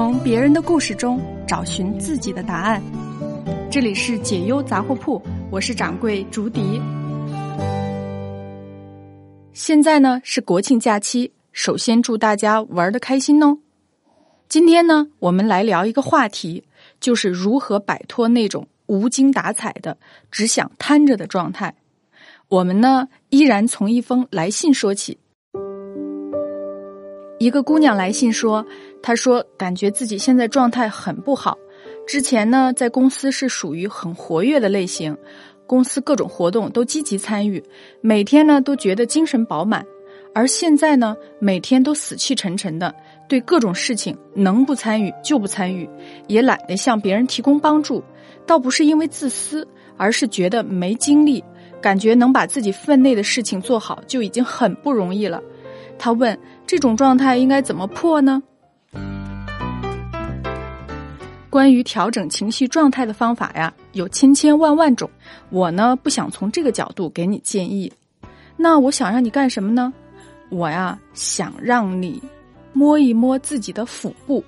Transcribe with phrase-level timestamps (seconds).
[0.00, 2.82] 从别人的故事中找寻自己的答案。
[3.70, 5.20] 这里是解忧杂货铺，
[5.50, 6.80] 我是掌柜竹笛。
[9.52, 13.58] 现在呢是国庆假期，首先祝大家玩的开心哦。
[14.48, 16.64] 今天呢，我们来聊一个话题，
[16.98, 19.98] 就是如何摆脱那种无精打采的、
[20.30, 21.74] 只想瘫着的状态。
[22.48, 25.18] 我们呢，依然从一封来信说起。
[27.40, 28.66] 一个姑娘来信说
[29.02, 31.56] ：“她说感觉自己现在状态很不好。
[32.06, 35.16] 之前呢，在公司是属于很活跃的类型，
[35.66, 37.64] 公司各种活动都积极参与，
[38.02, 39.82] 每天呢都觉得精神饱满。
[40.34, 42.94] 而现在呢，每天都死气沉沉的，
[43.26, 45.88] 对各种事情能不参与就不参与，
[46.26, 48.04] 也懒得向别人提供帮助。
[48.44, 51.42] 倒不是因为自私，而是觉得没精力。”
[51.80, 55.42] 感觉能把自己分内的事情做好就已经很不容易了。
[55.98, 56.38] 他问
[56.70, 58.40] ：“这种状态应该怎么破呢？”
[61.50, 65.10] 关于调整情绪状态的方法呀，有千千万万种。
[65.48, 67.92] 我呢，不想从这个角度给你建议。
[68.56, 69.92] 那我想让你干什么呢？
[70.48, 72.22] 我呀，想让你
[72.72, 74.44] 摸一摸自己的腹部。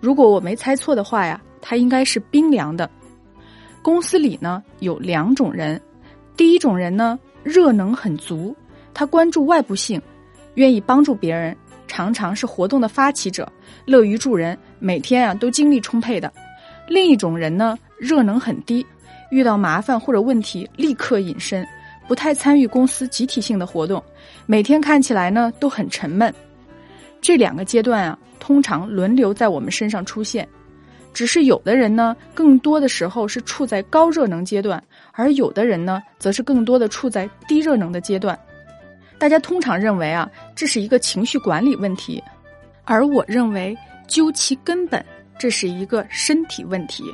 [0.00, 2.90] 如果我没猜错的话呀，它应该是冰凉的。
[3.82, 5.80] 公司里呢，有两种人。
[6.36, 8.52] 第一种人呢，热能很足，
[8.92, 10.02] 他关注外部性，
[10.54, 13.50] 愿意帮助别人，常常是活动的发起者，
[13.84, 16.32] 乐于助人，每天啊都精力充沛的。
[16.88, 18.84] 另一种人呢，热能很低，
[19.30, 21.66] 遇到麻烦或者问题立刻隐身，
[22.06, 24.02] 不太参与公司集体性的活动，
[24.46, 26.32] 每天看起来呢都很沉闷。
[27.20, 30.46] 这两个阶段啊，通常轮流在我们身上出现。
[31.14, 38.38] 只是有的人呢，更多的时候是处在高热能阶段，而有的人呢，则是更多的处在低热能的阶段。
[39.22, 42.20] 大家通常认为啊，这是一个情绪管理问题，
[42.84, 43.72] 而我认为
[44.08, 45.00] 究其根本，
[45.38, 47.04] 这是一个身体问题。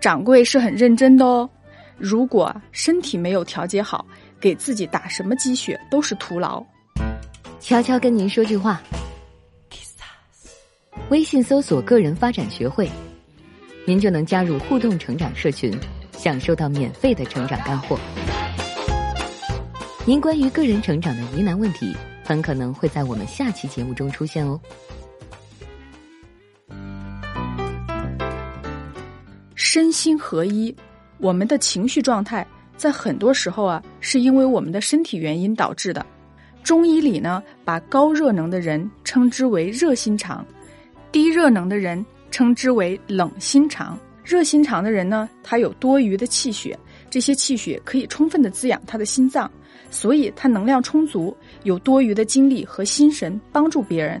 [0.00, 1.48] 掌柜是很认真的哦，
[1.96, 4.04] 如果身体没有调节好，
[4.40, 6.60] 给自己打什么鸡血都是徒劳。
[7.60, 8.82] 悄悄跟您说句话，
[11.08, 12.90] 微信搜索“个人发展学会”。
[13.86, 15.72] 您就能加入互动成长社群，
[16.10, 17.96] 享受到免费的成长干货。
[20.06, 24.60] 您关于个人成长的疑难问题，很可能会在我们下期节目中出现哦。
[29.54, 30.76] 身心合一，
[31.16, 36.04] 我们的情绪状态在很多时候啊，是因为我们的身体原因导致的。
[36.62, 40.44] 中医里呢，把高热能的人称之为热心肠，
[41.10, 42.04] 低热能的人。
[42.30, 46.76] 称之为冷心肠，热心肠的人呢，他有多余的气血，
[47.14, 49.48] 这些气血可以充分的滋养他的心脏，
[49.88, 51.32] 所以他能量充足，
[51.62, 54.20] 有多余的精力和心神帮助别人。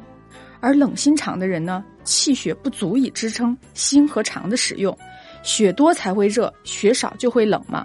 [0.60, 4.96] 而冷心肠的人呢，气血不足以支撑心和肠的使用，
[5.42, 7.84] 血多才会热，血少就会冷嘛。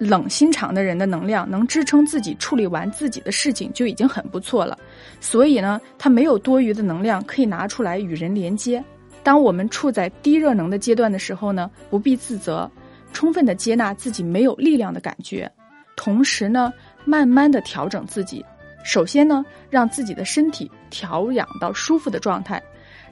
[0.00, 4.76] 冷心肠的人的能量能支撑自己处理完自己的事情就已经很不错了，
[5.20, 8.82] 所以呢，他没有多余的能量可以拿出来与人连接。
[9.22, 12.68] 当我们处在低热能的阶段的时候呢，不必自责，
[13.12, 15.50] 充分的接纳自己没有力量的感觉，
[15.96, 16.72] 同时呢，
[17.04, 18.44] 慢慢的调整自己。
[18.84, 22.60] 首先呢，让自己的身体调养到舒服的状态，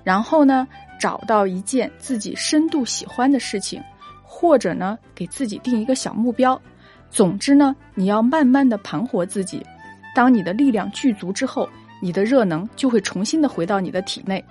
[0.02, 0.66] 然后呢，
[0.98, 3.80] 找到一件自己深度喜欢的事情，
[4.24, 6.60] 或者呢，给自己定一个小目标。
[7.08, 9.64] 总之呢，你要慢慢的盘活自己。
[10.12, 11.68] 当你的力量具足之后，
[12.02, 14.44] 你的热能就会重新的回到你的体内。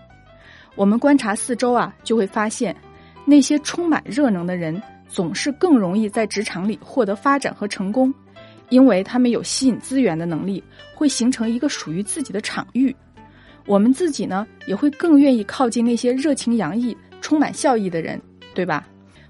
[0.75, 2.73] 我们观察四周啊，就会发现，
[3.25, 8.13] 那些充满热能的人，总是更容易在职场里获得发展和成功，
[8.69, 10.63] 因为他们有吸引资源的能力，
[10.95, 12.95] 会形成一个属于自己的场域。
[13.65, 18.21] 我们自己呢，也会更愿意靠近那些热情洋溢、充满笑意的人，
[18.53, 18.87] 对吧？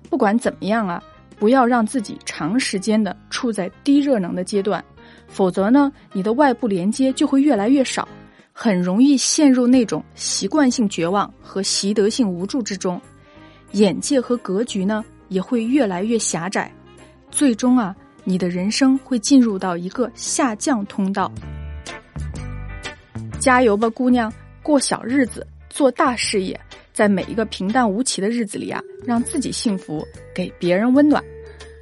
[0.09, 1.01] 不管怎么样啊，
[1.37, 4.83] 不要让自己长时间的处在低热能的阶段，
[5.27, 8.07] 否则呢，你的外部连接就会越来越少。
[8.51, 12.99] 很容易陷入那种习惯性绝望和习得性无助之中，
[13.71, 16.71] 眼界和格局呢也会越来越狭窄，
[17.31, 21.31] 最终啊，你的人生会进入到一个下降通道。
[23.39, 24.31] 加油吧，姑娘，
[24.61, 26.59] 过小日子，做大事业，
[26.91, 30.05] 在每一个平淡无奇的日子里啊，让自己幸福，
[30.35, 31.23] 给别人温暖。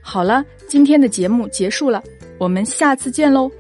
[0.04, 2.04] 好了，今天的节目结束了，
[2.38, 3.52] 我们下次见喽。